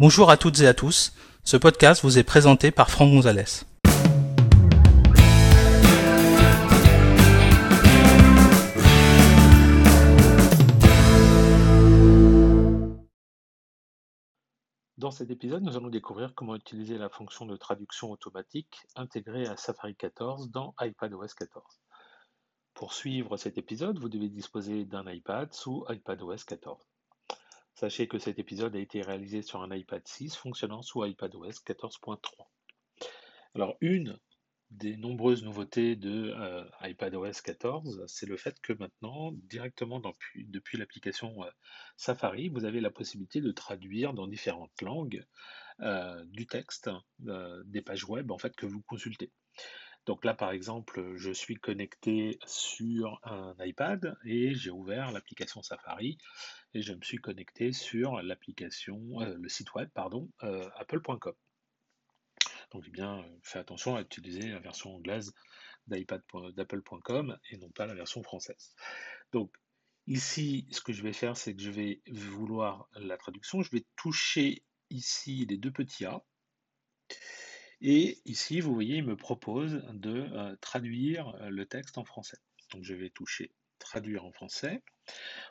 Bonjour 0.00 0.30
à 0.30 0.36
toutes 0.36 0.60
et 0.60 0.68
à 0.68 0.74
tous, 0.74 1.12
ce 1.42 1.56
podcast 1.56 2.04
vous 2.04 2.18
est 2.18 2.22
présenté 2.22 2.70
par 2.70 2.88
Franck 2.88 3.10
Gonzalez. 3.10 3.64
Dans 14.98 15.10
cet 15.10 15.30
épisode, 15.30 15.64
nous 15.64 15.76
allons 15.76 15.88
découvrir 15.88 16.32
comment 16.36 16.54
utiliser 16.54 16.96
la 16.96 17.08
fonction 17.08 17.44
de 17.44 17.56
traduction 17.56 18.12
automatique 18.12 18.86
intégrée 18.94 19.48
à 19.48 19.56
Safari 19.56 19.96
14 19.96 20.52
dans 20.52 20.76
iPadOS 20.80 21.34
14. 21.36 21.64
Pour 22.74 22.92
suivre 22.92 23.36
cet 23.36 23.58
épisode, 23.58 23.98
vous 23.98 24.08
devez 24.08 24.28
disposer 24.28 24.84
d'un 24.84 25.10
iPad 25.10 25.52
sous 25.52 25.84
iPadOS 25.88 26.44
14. 26.46 26.78
Sachez 27.78 28.08
que 28.08 28.18
cet 28.18 28.40
épisode 28.40 28.74
a 28.74 28.80
été 28.80 29.02
réalisé 29.02 29.40
sur 29.40 29.62
un 29.62 29.72
iPad 29.72 30.02
6 30.04 30.34
fonctionnant 30.34 30.82
sous 30.82 31.04
iPadOS 31.04 31.62
14.3. 31.64 32.18
Alors, 33.54 33.76
une 33.80 34.18
des 34.72 34.96
nombreuses 34.96 35.44
nouveautés 35.44 35.94
de 35.94 36.34
euh, 36.36 36.64
iPadOS 36.82 37.40
14, 37.44 38.02
c'est 38.08 38.26
le 38.26 38.36
fait 38.36 38.60
que 38.60 38.72
maintenant, 38.72 39.30
directement 39.30 40.02
depuis, 40.34 40.76
l'application 40.76 41.44
euh, 41.44 41.50
Safari, 41.96 42.48
vous 42.48 42.64
avez 42.64 42.80
la 42.80 42.90
possibilité 42.90 43.40
de 43.40 43.52
traduire 43.52 44.12
dans 44.12 44.26
différentes 44.26 44.82
langues 44.82 45.24
euh, 45.78 46.24
du 46.24 46.48
texte 46.48 46.90
des 47.20 47.80
pages 47.80 48.06
web 48.06 48.32
en 48.32 48.38
fait 48.38 48.56
que 48.56 48.66
vous 48.66 48.82
consultez. 48.82 49.30
Donc 50.08 50.24
là, 50.24 50.32
par 50.32 50.52
exemple, 50.52 51.16
je 51.16 51.30
suis 51.30 51.56
connecté 51.56 52.38
sur 52.46 53.20
un 53.24 53.54
iPad 53.60 54.16
et 54.24 54.54
j'ai 54.54 54.70
ouvert 54.70 55.12
l'application 55.12 55.62
Safari 55.62 56.16
et 56.72 56.80
je 56.80 56.94
me 56.94 57.02
suis 57.02 57.18
connecté 57.18 57.74
sur 57.74 58.22
l'application, 58.22 59.20
euh, 59.20 59.36
le 59.36 59.48
site 59.50 59.74
web, 59.74 59.90
pardon, 59.92 60.30
euh, 60.44 60.66
apple.com. 60.76 61.34
Donc 62.70 62.84
j'ai 62.84 62.90
bien 62.90 63.22
fait 63.42 63.58
attention 63.58 63.96
à 63.96 64.00
utiliser 64.00 64.48
la 64.48 64.60
version 64.60 64.94
anglaise 64.94 65.34
d'apple.com 65.88 67.36
et 67.50 67.58
non 67.58 67.68
pas 67.68 67.84
la 67.84 67.94
version 67.94 68.22
française. 68.22 68.74
Donc 69.32 69.54
ici, 70.06 70.66
ce 70.70 70.80
que 70.80 70.94
je 70.94 71.02
vais 71.02 71.12
faire, 71.12 71.36
c'est 71.36 71.54
que 71.54 71.60
je 71.60 71.70
vais 71.70 72.00
vouloir 72.10 72.88
la 72.94 73.18
traduction. 73.18 73.60
Je 73.60 73.70
vais 73.72 73.84
toucher 73.94 74.64
ici 74.88 75.44
les 75.44 75.58
deux 75.58 75.70
petits 75.70 76.06
A. 76.06 76.24
Et 77.80 78.18
ici, 78.24 78.60
vous 78.60 78.74
voyez, 78.74 78.96
il 78.96 79.04
me 79.04 79.16
propose 79.16 79.84
de 79.92 80.26
euh, 80.32 80.56
traduire 80.60 81.28
euh, 81.36 81.48
le 81.48 81.66
texte 81.66 81.98
en 81.98 82.04
français. 82.04 82.38
Donc 82.72 82.84
je 82.84 82.94
vais 82.94 83.10
toucher 83.10 83.52
traduire 83.78 84.24
en 84.24 84.32
français. 84.32 84.82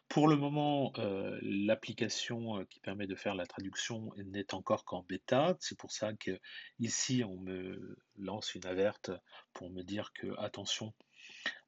Pour 0.09 0.27
le 0.27 0.35
moment, 0.35 0.91
euh, 0.97 1.39
l'application 1.41 2.65
qui 2.69 2.81
permet 2.81 3.07
de 3.07 3.15
faire 3.15 3.35
la 3.35 3.45
traduction 3.45 4.11
n'est 4.17 4.53
encore 4.53 4.83
qu'en 4.83 5.03
bêta. 5.03 5.55
C'est 5.61 5.77
pour 5.77 5.93
ça 5.93 6.13
que 6.13 6.37
ici 6.79 7.23
on 7.23 7.37
me 7.37 7.97
lance 8.17 8.53
une 8.53 8.65
alerte 8.65 9.11
pour 9.53 9.69
me 9.69 9.81
dire 9.81 10.11
que 10.13 10.27
attention, 10.39 10.93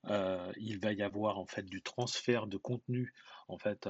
il 0.05 0.79
va 0.79 0.93
y 0.93 1.01
avoir 1.01 1.37
en 1.37 1.45
fait 1.45 1.63
du 1.63 1.81
transfert 1.81 2.47
de 2.47 2.57
contenu 2.57 3.13
en 3.47 3.57
fait 3.57 3.89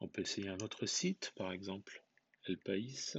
On 0.00 0.08
peut 0.08 0.22
essayer 0.22 0.48
un 0.48 0.58
autre 0.58 0.86
site, 0.86 1.32
par 1.36 1.52
exemple 1.52 2.04
El 2.46 2.58
País. 2.58 3.14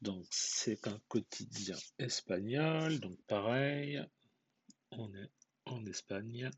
Donc 0.00 0.26
c'est 0.30 0.88
un 0.88 1.00
quotidien 1.08 1.76
espagnol, 1.98 2.98
donc 3.00 3.20
pareil, 3.26 4.04
on 4.90 5.14
est 5.14 5.30
en 5.64 5.84
Espagne 5.86 6.50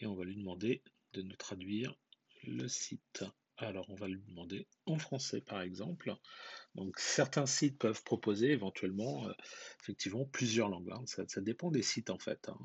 et 0.00 0.06
on 0.06 0.14
va 0.14 0.24
lui 0.24 0.36
demander 0.36 0.82
de 1.14 1.22
nous 1.22 1.36
traduire 1.36 1.94
le 2.44 2.68
site. 2.68 3.24
Alors 3.62 3.86
on 3.90 3.94
va 3.94 4.08
lui 4.08 4.20
demander 4.28 4.66
en 4.86 4.98
français 4.98 5.40
par 5.40 5.62
exemple. 5.62 6.14
Donc 6.74 6.98
certains 6.98 7.46
sites 7.46 7.78
peuvent 7.78 8.02
proposer 8.02 8.50
éventuellement 8.50 9.28
euh, 9.28 9.32
effectivement 9.80 10.24
plusieurs 10.24 10.68
langues. 10.68 10.90
Hein. 10.90 11.02
Ça, 11.06 11.40
dépend 11.40 11.70
des 11.70 11.82
sites 11.82 12.10
en 12.10 12.18
fait. 12.18 12.48
Hein. 12.48 12.58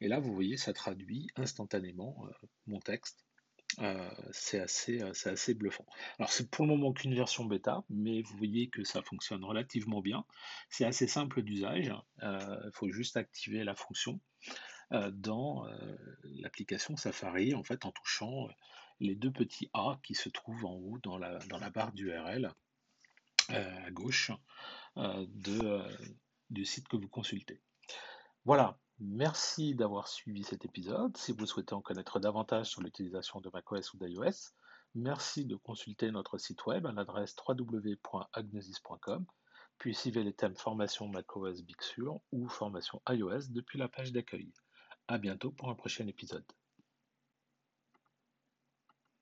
Et 0.00 0.08
là 0.08 0.18
vous 0.18 0.34
voyez 0.34 0.56
ça 0.56 0.72
traduit 0.72 1.28
instantanément 1.36 2.26
euh, 2.26 2.46
mon 2.66 2.80
texte 2.80 3.24
euh, 3.78 4.10
c'est 4.32 4.58
assez, 4.58 5.00
assez 5.00 5.54
bluffant. 5.54 5.86
Alors 6.18 6.32
c'est 6.32 6.50
pour 6.50 6.64
le 6.64 6.70
moment 6.70 6.92
qu'une 6.92 7.14
version 7.14 7.44
bêta, 7.44 7.84
mais 7.88 8.22
vous 8.22 8.36
voyez 8.36 8.68
que 8.68 8.82
ça 8.82 9.00
fonctionne 9.02 9.44
relativement 9.44 10.00
bien. 10.00 10.24
C'est 10.70 10.84
assez 10.84 11.06
simple 11.06 11.42
d'usage. 11.42 11.92
Il 12.20 12.70
faut 12.72 12.90
juste 12.90 13.16
activer 13.16 13.62
la 13.62 13.76
fonction 13.76 14.20
dans 15.12 15.64
l'application 16.24 16.96
Safari, 16.96 17.54
en 17.54 17.62
fait 17.62 17.84
en 17.84 17.92
touchant 17.92 18.48
les 19.00 19.14
deux 19.14 19.32
petits 19.32 19.70
A 19.72 19.98
qui 20.02 20.14
se 20.14 20.28
trouvent 20.28 20.66
en 20.66 20.74
haut 20.74 20.98
dans 21.02 21.18
la, 21.18 21.38
barre 21.70 21.92
d'URL 21.92 22.52
à 23.48 23.90
gauche 23.90 24.30
de, 24.96 25.82
du 26.50 26.64
site 26.64 26.86
que 26.88 26.96
vous 26.96 27.08
consultez. 27.08 27.60
Voilà, 28.44 28.78
Merci 29.02 29.74
d'avoir 29.74 30.08
suivi 30.08 30.44
cet 30.44 30.66
épisode. 30.66 31.16
Si 31.16 31.32
vous 31.32 31.46
souhaitez 31.46 31.72
en 31.72 31.80
connaître 31.80 32.20
davantage 32.20 32.66
sur 32.66 32.82
l'utilisation 32.82 33.40
de 33.40 33.48
macOS 33.50 33.94
ou 33.94 33.96
d'iOS, 33.96 34.52
merci 34.94 35.46
de 35.46 35.56
consulter 35.56 36.10
notre 36.10 36.36
site 36.36 36.66
web 36.66 36.86
à 36.86 36.92
l'adresse 36.92 37.34
www.agnosis.com, 37.48 39.24
puis 39.78 39.94
suivez 39.94 40.22
les 40.22 40.34
thèmes 40.34 40.54
formation 40.54 41.08
macOS 41.08 41.62
Big 41.62 41.80
Sur 41.80 42.20
ou 42.30 42.46
formation 42.46 43.00
iOS 43.08 43.48
depuis 43.48 43.78
la 43.78 43.88
page 43.88 44.12
d'accueil. 44.12 44.52
À 45.08 45.16
bientôt 45.16 45.50
pour 45.50 45.70
un 45.70 45.74
prochain 45.74 46.06
épisode. 46.06 46.44